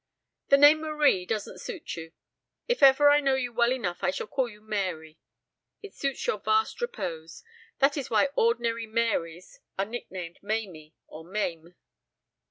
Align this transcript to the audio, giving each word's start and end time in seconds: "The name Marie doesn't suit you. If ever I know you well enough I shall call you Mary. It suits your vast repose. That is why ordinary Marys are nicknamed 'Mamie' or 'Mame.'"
"The 0.47 0.57
name 0.57 0.81
Marie 0.81 1.27
doesn't 1.27 1.61
suit 1.61 1.95
you. 1.95 2.11
If 2.67 2.81
ever 2.81 3.11
I 3.11 3.19
know 3.19 3.35
you 3.35 3.53
well 3.53 3.71
enough 3.71 4.03
I 4.03 4.09
shall 4.09 4.25
call 4.25 4.49
you 4.49 4.59
Mary. 4.59 5.19
It 5.83 5.93
suits 5.93 6.25
your 6.25 6.39
vast 6.39 6.81
repose. 6.81 7.43
That 7.77 7.97
is 7.97 8.09
why 8.09 8.29
ordinary 8.35 8.87
Marys 8.87 9.59
are 9.77 9.85
nicknamed 9.85 10.39
'Mamie' 10.41 10.95
or 11.05 11.23
'Mame.'" 11.23 11.75